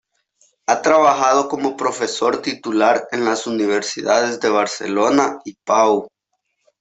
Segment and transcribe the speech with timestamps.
[0.65, 6.07] Ha trabajado como profesor titular en las universidades de Barcelona y Pau.